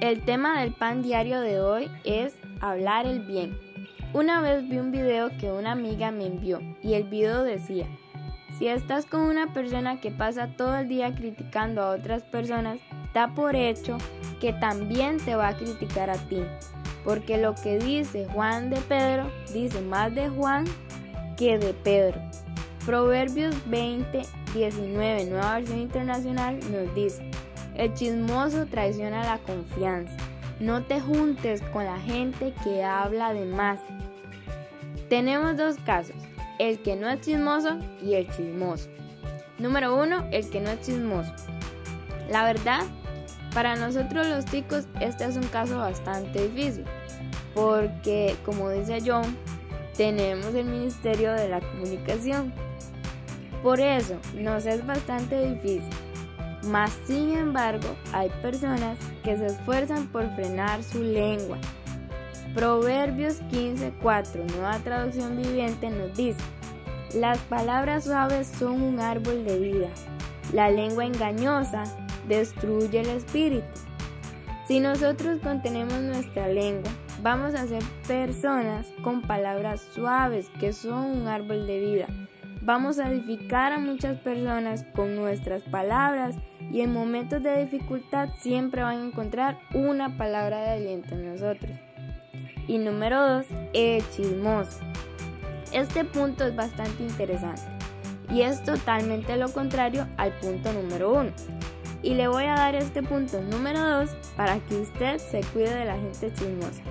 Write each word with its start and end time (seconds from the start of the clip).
El 0.00 0.20
tema 0.20 0.60
del 0.60 0.72
pan 0.72 1.02
diario 1.02 1.40
de 1.40 1.58
hoy 1.58 1.90
es 2.04 2.34
hablar 2.60 3.06
el 3.06 3.20
bien. 3.20 3.58
Una 4.12 4.42
vez 4.42 4.68
vi 4.68 4.76
un 4.76 4.90
video 4.90 5.30
que 5.38 5.50
una 5.50 5.72
amiga 5.72 6.10
me 6.10 6.26
envió 6.26 6.60
y 6.82 6.92
el 6.92 7.04
video 7.04 7.44
decía, 7.44 7.86
si 8.58 8.68
estás 8.68 9.06
con 9.06 9.22
una 9.22 9.54
persona 9.54 9.98
que 9.98 10.10
pasa 10.10 10.48
todo 10.54 10.76
el 10.76 10.88
día 10.88 11.14
criticando 11.14 11.80
a 11.80 11.92
otras 11.92 12.22
personas, 12.24 12.78
da 13.14 13.34
por 13.34 13.56
hecho 13.56 13.96
que 14.38 14.52
también 14.52 15.16
te 15.16 15.34
va 15.34 15.48
a 15.48 15.56
criticar 15.56 16.10
a 16.10 16.18
ti, 16.28 16.42
porque 17.02 17.38
lo 17.38 17.54
que 17.54 17.78
dice 17.78 18.26
Juan 18.34 18.68
de 18.68 18.76
Pedro 18.82 19.30
dice 19.54 19.80
más 19.80 20.14
de 20.14 20.28
Juan 20.28 20.66
que 21.38 21.58
de 21.58 21.72
Pedro. 21.72 22.20
Proverbios 22.84 23.54
20, 23.70 24.22
19, 24.52 25.24
nueva 25.24 25.54
versión 25.54 25.78
internacional, 25.78 26.60
nos 26.70 26.94
dice, 26.94 27.30
el 27.76 27.94
chismoso 27.94 28.66
traiciona 28.66 29.24
la 29.24 29.38
confianza. 29.38 30.16
No 30.60 30.82
te 30.82 31.00
juntes 31.00 31.62
con 31.72 31.84
la 31.84 31.98
gente 31.98 32.54
que 32.64 32.82
habla 32.82 33.34
de 33.34 33.44
más. 33.44 33.80
Tenemos 35.08 35.56
dos 35.56 35.76
casos, 35.84 36.16
el 36.58 36.78
que 36.80 36.96
no 36.96 37.08
es 37.08 37.20
chismoso 37.20 37.78
y 38.02 38.14
el 38.14 38.28
chismoso. 38.30 38.88
Número 39.58 40.00
uno, 40.02 40.26
el 40.32 40.48
que 40.48 40.60
no 40.60 40.70
es 40.70 40.80
chismoso. 40.80 41.32
La 42.30 42.44
verdad, 42.44 42.80
para 43.54 43.76
nosotros 43.76 44.26
los 44.26 44.44
chicos 44.46 44.86
este 45.00 45.24
es 45.24 45.36
un 45.36 45.46
caso 45.48 45.78
bastante 45.78 46.48
difícil, 46.48 46.84
porque 47.54 48.36
como 48.44 48.70
dice 48.70 48.98
John, 49.04 49.36
tenemos 49.96 50.54
el 50.54 50.66
Ministerio 50.66 51.32
de 51.32 51.48
la 51.48 51.60
Comunicación. 51.60 52.52
Por 53.62 53.80
eso 53.80 54.16
nos 54.34 54.66
es 54.66 54.86
bastante 54.86 55.54
difícil. 55.54 55.90
Mas, 56.66 56.90
sin 57.06 57.36
embargo, 57.36 57.88
hay 58.12 58.28
personas 58.42 58.98
que 59.22 59.36
se 59.36 59.46
esfuerzan 59.46 60.08
por 60.08 60.28
frenar 60.34 60.82
su 60.82 61.02
lengua. 61.02 61.58
Proverbios 62.54 63.40
15:4, 63.50 64.44
nueva 64.52 64.78
traducción 64.78 65.36
viviente, 65.36 65.90
nos 65.90 66.16
dice, 66.16 66.40
las 67.14 67.38
palabras 67.38 68.04
suaves 68.04 68.48
son 68.48 68.82
un 68.82 69.00
árbol 69.00 69.44
de 69.44 69.58
vida. 69.58 69.88
La 70.52 70.70
lengua 70.70 71.04
engañosa 71.04 71.84
destruye 72.28 73.00
el 73.00 73.10
espíritu. 73.10 73.66
Si 74.66 74.80
nosotros 74.80 75.38
contenemos 75.42 76.00
nuestra 76.00 76.48
lengua, 76.48 76.90
vamos 77.22 77.54
a 77.54 77.66
ser 77.66 77.82
personas 78.08 78.88
con 79.02 79.22
palabras 79.22 79.86
suaves 79.94 80.48
que 80.58 80.72
son 80.72 81.04
un 81.04 81.28
árbol 81.28 81.66
de 81.66 81.78
vida. 81.78 82.06
Vamos 82.62 82.98
a 82.98 83.12
edificar 83.12 83.72
a 83.72 83.78
muchas 83.78 84.18
personas 84.18 84.84
con 84.94 85.14
nuestras 85.14 85.62
palabras 85.62 86.34
y 86.70 86.80
en 86.80 86.92
momentos 86.92 87.42
de 87.42 87.64
dificultad 87.64 88.30
siempre 88.38 88.82
van 88.82 88.98
a 88.98 89.06
encontrar 89.06 89.58
una 89.74 90.16
palabra 90.16 90.60
de 90.60 90.70
aliento 90.70 91.14
en 91.14 91.32
nosotros. 91.32 91.72
Y 92.66 92.78
número 92.78 93.26
dos, 93.28 93.46
el 93.72 94.02
chismoso. 94.10 94.80
Este 95.72 96.04
punto 96.04 96.44
es 96.44 96.56
bastante 96.56 97.02
interesante 97.02 97.62
y 98.30 98.42
es 98.42 98.62
totalmente 98.64 99.36
lo 99.36 99.48
contrario 99.52 100.06
al 100.16 100.32
punto 100.38 100.72
número 100.72 101.12
uno. 101.12 101.30
Y 102.02 102.14
le 102.14 102.28
voy 102.28 102.44
a 102.44 102.54
dar 102.54 102.74
este 102.74 103.02
punto 103.02 103.40
número 103.40 103.80
dos 103.80 104.10
para 104.36 104.58
que 104.60 104.76
usted 104.76 105.18
se 105.18 105.40
cuide 105.52 105.74
de 105.74 105.84
la 105.84 105.96
gente 105.96 106.32
chismosa. 106.32 106.82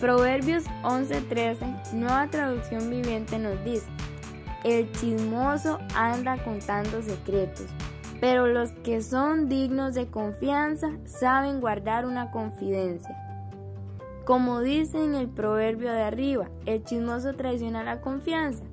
Proverbios 0.00 0.64
11:13, 0.82 1.94
nueva 1.94 2.28
traducción 2.28 2.90
viviente 2.90 3.38
nos 3.38 3.62
dice, 3.64 3.86
el 4.64 4.90
chismoso 4.92 5.78
anda 5.94 6.36
contando 6.44 7.00
secretos, 7.00 7.66
pero 8.20 8.46
los 8.46 8.72
que 8.72 9.02
son 9.02 9.48
dignos 9.48 9.94
de 9.94 10.08
confianza 10.08 10.90
saben 11.04 11.60
guardar 11.60 12.06
una 12.06 12.30
confidencia. 12.30 13.16
Como 14.24 14.60
dice 14.60 15.04
en 15.04 15.14
el 15.14 15.28
proverbio 15.28 15.92
de 15.92 16.02
arriba, 16.02 16.48
el 16.64 16.82
chismoso 16.82 17.34
traiciona 17.34 17.84
la 17.84 18.00
confianza. 18.00 18.64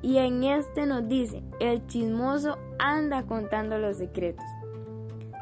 Y 0.00 0.16
en 0.18 0.42
este 0.42 0.86
nos 0.86 1.06
dice, 1.08 1.42
el 1.60 1.86
chismoso 1.86 2.58
anda 2.78 3.22
contando 3.24 3.78
los 3.78 3.98
secretos. 3.98 4.44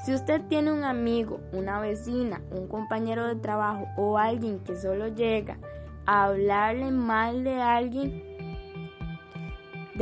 Si 0.05 0.15
usted 0.15 0.43
tiene 0.49 0.73
un 0.73 0.85
amigo, 0.85 1.41
una 1.53 1.81
vecina, 1.81 2.41
un 2.51 2.67
compañero 2.69 3.27
de 3.27 3.37
trabajo 3.37 3.87
o 3.97 4.19
alguien 4.19 4.59
que 4.61 4.77
solo 4.77 5.09
llega 5.09 5.59
a 6.07 6.25
hablarle 6.25 6.91
mal 6.91 7.45
de 7.45 7.61
alguien, 7.61 8.25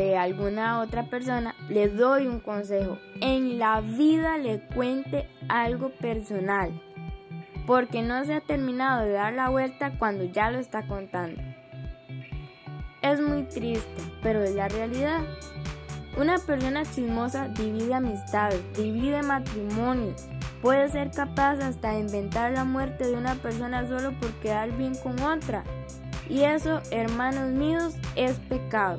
de 0.03 0.17
alguna 0.17 0.81
otra 0.81 1.05
persona, 1.05 1.55
le 1.69 1.89
doy 1.89 2.27
un 2.27 2.41
consejo. 2.41 2.99
En 3.21 3.59
la 3.59 3.81
vida 3.81 4.39
le 4.39 4.61
cuente 4.61 5.29
algo 5.49 5.91
personal, 5.91 6.71
porque 7.67 8.03
no 8.03 8.25
se 8.25 8.35
ha 8.35 8.41
terminado 8.41 9.05
de 9.05 9.13
dar 9.13 9.35
la 9.35 9.49
vuelta 9.49 9.93
cuando 9.99 10.25
ya 10.25 10.51
lo 10.51 10.59
está 10.59 10.87
contando. 10.87 11.43
Es 13.03 13.21
muy 13.21 13.43
triste, 13.45 14.03
pero 14.23 14.43
es 14.43 14.55
la 14.55 14.69
realidad. 14.69 15.23
Una 16.17 16.39
persona 16.39 16.85
chismosa 16.85 17.49
divide 17.49 17.95
amistades, 17.95 18.63
divide 18.77 19.23
matrimonios, 19.23 20.29
puede 20.63 20.89
ser 20.91 21.11
capaz 21.11 21.59
hasta 21.61 21.93
de 21.93 22.01
inventar 22.01 22.53
la 22.53 22.65
muerte 22.65 23.07
de 23.07 23.15
una 23.15 23.35
persona 23.35 23.87
solo 23.87 24.13
por 24.21 24.31
quedar 24.35 24.71
bien 24.77 24.95
con 24.97 25.21
otra. 25.21 25.65
Y 26.29 26.43
eso, 26.43 26.81
hermanos 26.91 27.51
míos, 27.51 27.97
es 28.15 28.39
pecado. 28.49 28.97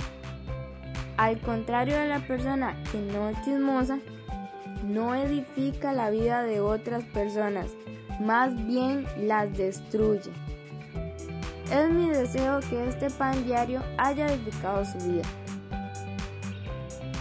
Al 1.19 1.37
contrario 1.41 1.97
de 1.97 2.07
la 2.07 2.25
persona 2.25 2.81
que 2.93 2.97
no 2.97 3.27
es 3.27 3.43
chismosa, 3.43 3.99
no 4.85 5.13
edifica 5.15 5.91
la 5.91 6.09
vida 6.11 6.43
de 6.43 6.61
otras 6.61 7.03
personas, 7.03 7.65
más 8.21 8.55
bien 8.65 9.05
las 9.17 9.51
destruye. 9.57 10.31
Es 11.73 11.89
mi 11.89 12.09
deseo 12.09 12.61
que 12.61 12.87
este 12.87 13.09
pan 13.09 13.43
diario 13.43 13.83
haya 13.97 14.27
edificado 14.31 14.85
su 14.85 14.97
vida. 15.09 15.23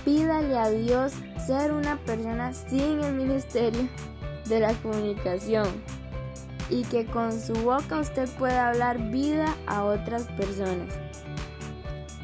Pídale 0.05 0.57
a 0.57 0.71
Dios 0.71 1.15
ser 1.45 1.73
una 1.73 1.97
persona 1.97 2.53
sin 2.55 3.03
el 3.03 3.15
ministerio 3.15 3.89
de 4.47 4.61
la 4.61 4.75
comunicación 4.75 5.67
y 6.71 6.85
que 6.85 7.05
con 7.05 7.33
su 7.33 7.53
boca 7.55 7.99
usted 7.99 8.29
pueda 8.39 8.69
hablar 8.69 9.11
vida 9.11 9.57
a 9.67 9.83
otras 9.83 10.23
personas. 10.37 10.95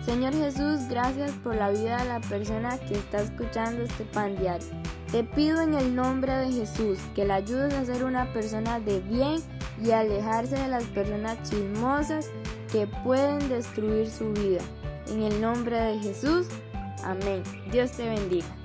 Señor 0.05 0.35
Jesús, 0.35 0.87
gracias 0.91 1.31
por 1.43 1.55
la 1.55 1.71
vida 1.71 1.97
de 2.03 2.09
la 2.09 2.21
persona 2.21 2.77
que 2.77 2.95
está 2.95 3.23
escuchando 3.23 3.85
este 3.85 4.05
pan 4.05 4.37
diario. 4.37 4.67
Te 5.11 5.25
pido 5.25 5.63
en 5.63 5.73
el 5.73 5.97
nombre 5.97 6.31
de 6.31 6.53
Jesús 6.53 6.99
que 7.15 7.25
le 7.25 7.33
ayudes 7.33 7.73
a 7.73 7.87
ser 7.87 8.05
una 8.05 8.31
persona 8.35 8.81
de 8.81 9.01
bien 9.01 9.41
y 9.83 9.93
alejarse 9.93 10.57
de 10.57 10.69
las 10.69 10.85
personas 10.85 11.39
chismosas 11.49 12.29
que 12.71 12.87
pueden 12.87 13.49
destruir 13.49 14.11
su 14.11 14.31
vida. 14.35 14.61
En 15.09 15.23
el 15.23 15.41
nombre 15.41 15.81
de 15.81 15.99
Jesús, 15.99 16.49
amén. 17.03 17.43
Dios 17.73 17.93
te 17.93 18.07
bendiga. 18.07 18.64